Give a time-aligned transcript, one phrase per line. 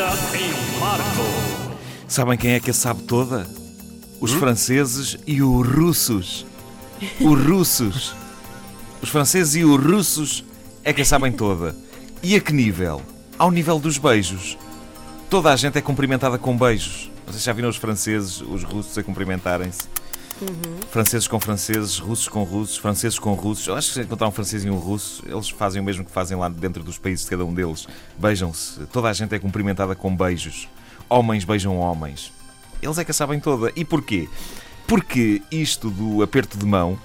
[0.00, 1.04] em Marco.
[2.08, 3.46] Sabem quem é que a sabe toda?
[4.18, 6.46] Os franceses e os russos.
[7.20, 8.14] Os russos.
[9.02, 10.44] Os franceses e os russos
[10.82, 11.76] é que a sabem toda.
[12.22, 13.02] E a que nível?
[13.38, 14.56] Ao nível dos beijos.
[15.28, 17.10] Toda a gente é cumprimentada com beijos.
[17.26, 19.82] Vocês já viram os franceses, os russos a cumprimentarem-se?
[20.90, 23.66] Franceses com franceses, russos com russos, franceses com russos.
[23.66, 26.10] Eu acho que se encontrar um francês e um russo, eles fazem o mesmo que
[26.10, 27.86] fazem lá dentro dos países de cada um deles.
[28.16, 28.86] Beijam-se.
[28.86, 30.68] Toda a gente é cumprimentada com beijos.
[31.08, 32.32] Homens beijam homens.
[32.82, 33.70] Eles é que a sabem toda.
[33.76, 34.28] E porquê?
[34.86, 36.98] Porque isto do aperto de mão,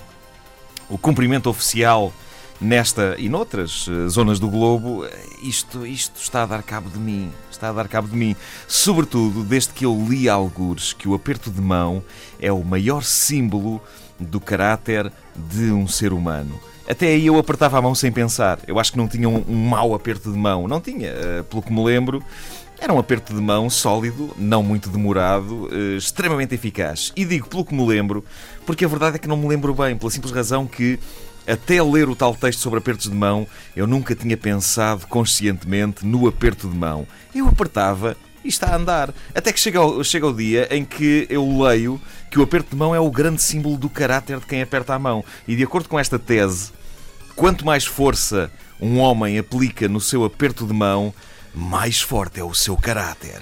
[0.90, 2.14] o cumprimento oficial
[2.60, 5.12] nesta e noutras eh, zonas do globo, eh,
[5.42, 7.32] isto, isto está a dar cabo de mim.
[7.52, 8.36] Está a dar cabo de mim.
[8.68, 12.04] Sobretudo desde que eu li algures que o aperto de mão
[12.40, 13.82] é o maior símbolo
[14.20, 16.60] do caráter de um ser humano.
[16.88, 18.60] Até aí eu apertava a mão sem pensar.
[18.68, 20.68] Eu acho que não tinha um, um mau aperto de mão.
[20.68, 22.24] Não tinha, eh, pelo que me lembro.
[22.78, 27.14] Era um aperto de mão sólido, não muito demorado, extremamente eficaz.
[27.16, 28.24] E digo pelo que me lembro,
[28.66, 31.00] porque a verdade é que não me lembro bem, pela simples razão que,
[31.48, 36.28] até ler o tal texto sobre apertos de mão, eu nunca tinha pensado conscientemente no
[36.28, 37.08] aperto de mão.
[37.34, 39.14] Eu apertava e está a andar.
[39.34, 42.76] Até que chega o, chega o dia em que eu leio que o aperto de
[42.76, 45.24] mão é o grande símbolo do caráter de quem aperta a mão.
[45.48, 46.72] E de acordo com esta tese,
[47.36, 51.14] quanto mais força um homem aplica no seu aperto de mão,
[51.54, 53.42] mais forte é o seu caráter.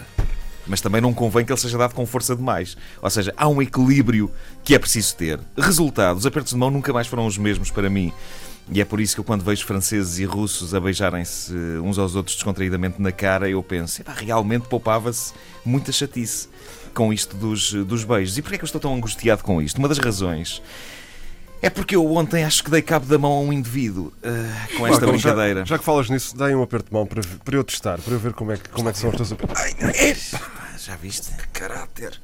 [0.68, 2.78] Mas também não convém que ele seja dado com força demais.
[3.02, 4.32] Ou seja, há um equilíbrio
[4.64, 5.40] que é preciso ter.
[5.58, 8.14] Resultado: os apertos de mão nunca mais foram os mesmos para mim.
[8.72, 12.16] E é por isso que eu, quando vejo franceses e russos a beijarem-se uns aos
[12.16, 15.34] outros descontraídamente na cara, eu penso, "Epá, realmente poupava-se
[15.66, 16.48] muita chatice
[16.94, 18.38] com isto dos, dos beijos.
[18.38, 19.80] E porquê é que eu estou tão angustiado com isto?
[19.80, 20.62] Uma das razões
[21.62, 24.30] é porque eu ontem acho que dei cabo da mão a um indivíduo ah,
[24.78, 25.66] com esta Marco, já- brincadeira.
[25.66, 28.20] Já, que falas nisso, dai um aperto de mão para, para eu testar, para eu
[28.20, 29.62] ver como é que, como é que são os teus apertos.
[29.62, 29.72] Ai,
[30.10, 30.40] epá,
[30.86, 31.30] já viste?
[31.52, 32.20] Caráter.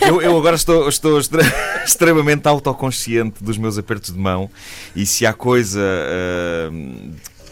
[0.00, 1.42] Eu, eu agora estou, estou extre-
[1.86, 4.50] extremamente autoconsciente dos meus apertos de mão
[4.94, 6.70] e se há coisa ah,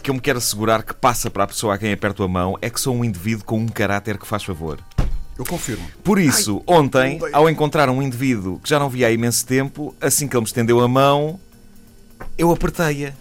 [0.01, 2.57] que eu me quero assegurar que passa para a pessoa a quem aperto a mão
[2.61, 4.79] é que sou um indivíduo com um caráter que faz favor.
[5.37, 5.87] Eu confirmo.
[6.03, 7.35] Por isso, ontem, odeio.
[7.35, 10.47] ao encontrar um indivíduo que já não via há imenso tempo, assim que ele me
[10.47, 11.39] estendeu a mão,
[12.37, 13.13] eu apertei-a.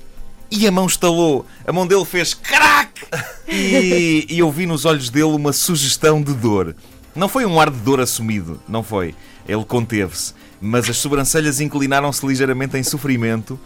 [0.51, 1.47] E a mão estalou.
[1.67, 3.07] A mão dele fez crack!
[3.55, 6.75] E, e eu vi nos olhos dele uma sugestão de dor.
[7.15, 9.15] Não foi um ar de dor assumido, não foi.
[9.47, 10.35] Ele conteve-se.
[10.61, 13.59] Mas as sobrancelhas inclinaram-se ligeiramente em sofrimento.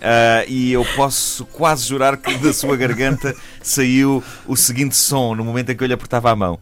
[0.00, 5.44] ah, e eu posso quase jurar que da sua garganta saiu o seguinte som no
[5.44, 6.58] momento em que eu lhe apertava a mão.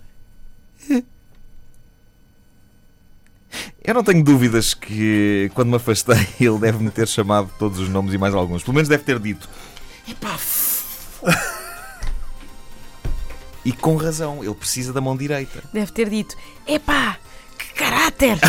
[3.84, 8.12] Eu não tenho dúvidas que quando me afastei ele deve-me ter chamado todos os nomes
[8.12, 8.62] e mais alguns.
[8.62, 9.48] Pelo menos deve ter dito.
[10.08, 10.36] Epá.
[13.66, 15.60] E com razão, ele precisa da mão direita.
[15.72, 17.16] Deve ter dito: Epá,
[17.58, 18.38] que caráter!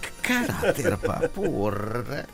[0.00, 2.26] Que caráter, pá, porra.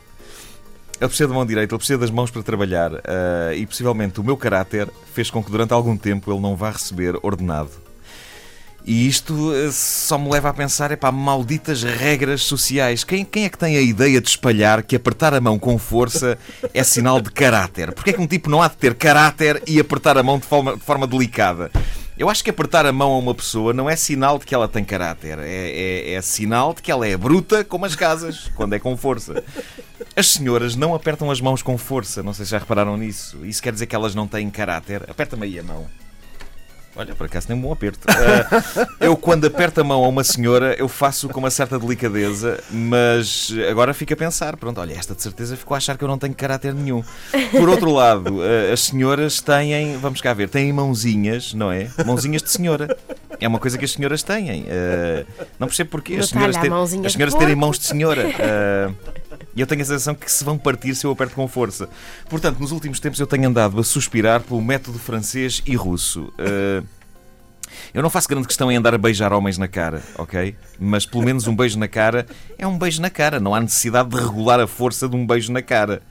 [0.99, 2.91] Ele precisa da mão direita, ele precisa das mãos para trabalhar.
[3.03, 6.69] ah, e possivelmente o meu caráter fez com que durante algum tempo ele não vá
[6.71, 7.71] receber ordenado.
[8.85, 13.03] E isto eh, só me leva a pensar, é pá, malditas regras sociais.
[13.03, 16.37] Quem, quem é que tem a ideia de espalhar que apertar a mão com força
[16.73, 17.91] é sinal de caráter?
[17.93, 20.45] Porquê é que um tipo não há de ter caráter e apertar a mão de
[20.45, 21.71] forma, de forma delicada?
[22.17, 24.67] Eu acho que apertar a mão a uma pessoa não é sinal de que ela
[24.67, 28.73] tem caráter, é, é, é sinal de que ela é bruta como as casas, quando
[28.73, 29.43] é com força.
[30.15, 33.43] As senhoras não apertam as mãos com força, não sei se já repararam nisso.
[33.43, 35.09] Isso quer dizer que elas não têm caráter.
[35.09, 35.87] Aperta-me aí a mão.
[36.93, 38.05] Olha, por acaso tem um bom aperto.
[38.09, 42.61] Ah, eu, quando aperto a mão a uma senhora, eu faço com uma certa delicadeza,
[42.69, 46.07] mas agora fico a pensar: pronto, olha, esta de certeza ficou a achar que eu
[46.07, 47.01] não tenho caráter nenhum.
[47.51, 51.89] Por outro lado, ah, as senhoras têm, vamos cá ver, têm mãozinhas, não é?
[52.05, 52.95] Mãozinhas de senhora.
[53.39, 54.65] É uma coisa que as senhoras têm.
[54.69, 55.25] Ah,
[55.57, 56.15] não percebo porquê.
[56.15, 58.25] As senhoras, ter- mãozinhas as senhoras terem mãos de senhora.
[59.55, 61.89] E eu tenho a sensação que se vão partir se eu aperto com força.
[62.29, 66.31] Portanto, nos últimos tempos eu tenho andado a suspirar pelo método francês e russo.
[66.39, 66.83] Ah,
[67.93, 70.55] eu não faço grande questão em andar a beijar homens na cara, ok?
[70.79, 72.25] Mas pelo menos um beijo na cara
[72.57, 73.39] é um beijo na cara.
[73.39, 76.01] Não há necessidade de regular a força de um beijo na cara.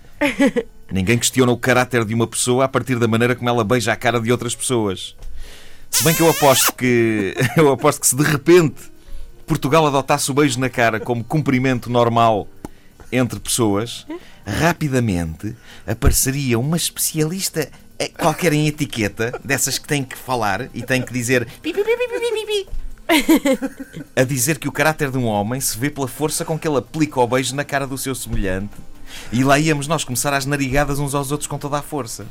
[0.93, 3.97] Ninguém questiona o caráter de uma pessoa a partir da maneira como ela beija a
[3.97, 5.17] cara de outras pessoas.
[5.91, 7.35] Se bem que eu aposto que.
[7.57, 8.81] Eu aposto que se de repente
[9.47, 12.47] Portugal adotasse o beijo na cara como cumprimento normal
[13.13, 14.07] entre pessoas,
[14.47, 15.55] rapidamente
[15.87, 17.69] apareceria uma especialista
[17.99, 21.83] eh, qualquer em etiqueta, dessas que tem que falar e tem que dizer pi, pi,
[21.83, 22.69] pi,
[24.15, 26.79] a dizer que o caráter de um homem se vê pela força com que ele
[26.79, 28.75] aplica o beijo na cara do seu semelhante
[29.33, 32.27] e lá íamos nós começar às narigadas uns aos outros com toda a força.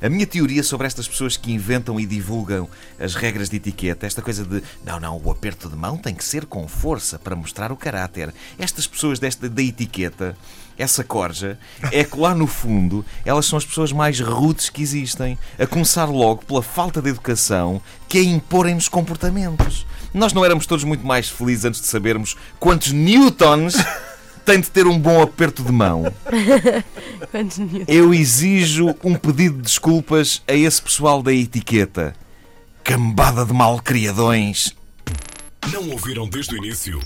[0.00, 2.68] A minha teoria sobre estas pessoas que inventam e divulgam
[3.00, 6.24] as regras de etiqueta, esta coisa de não, não, o aperto de mão tem que
[6.24, 8.32] ser com força para mostrar o caráter.
[8.58, 10.36] Estas pessoas desta da etiqueta,
[10.78, 11.58] essa corja,
[11.90, 16.04] é que lá no fundo elas são as pessoas mais rudes que existem, a começar
[16.04, 19.84] logo pela falta de educação que é imporem-nos comportamentos.
[20.14, 23.74] Nós não éramos todos muito mais felizes antes de sabermos quantos newtons
[24.48, 26.10] tem de ter um bom aperto de mão.
[27.86, 32.14] Eu exijo um pedido de desculpas a esse pessoal da etiqueta.
[32.82, 34.74] Cambada de malcriadões.
[35.70, 36.98] Não ouviram desde o início?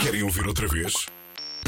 [0.00, 0.92] Querem ouvir outra vez?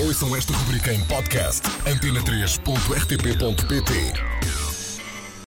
[0.00, 4.63] Ouçam esta rubrica em podcast antena3.rtp.pt